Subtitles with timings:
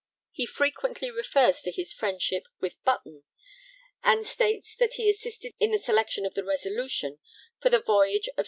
[0.31, 3.23] He frequently refers to his friendship with Button,
[4.03, 7.19] and states that he assisted in the selection of the Resolution
[7.61, 8.33] for the voyage of 1612.